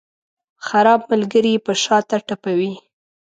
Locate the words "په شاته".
1.65-2.17